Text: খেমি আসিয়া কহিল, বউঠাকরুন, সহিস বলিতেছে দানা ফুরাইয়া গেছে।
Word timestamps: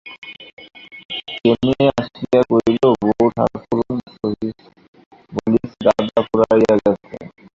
খেমি 1.29 1.71
আসিয়া 1.93 2.41
কহিল, 2.49 2.83
বউঠাকরুন, 3.01 3.97
সহিস 4.15 4.57
বলিতেছে 5.31 5.79
দানা 5.85 6.21
ফুরাইয়া 6.27 6.75
গেছে। 6.83 7.17